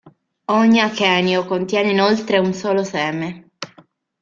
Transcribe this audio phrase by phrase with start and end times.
[0.45, 3.49] Ogni achenio contiene inoltre un solo seme.